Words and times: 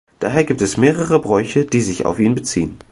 Daher 0.19 0.45
gibt 0.45 0.63
es 0.63 0.77
mehrere 0.77 1.19
Bräuche, 1.19 1.65
die 1.65 1.79
sich 1.81 2.07
auf 2.07 2.17
ihn 2.19 2.33
beziehen. 2.33 2.79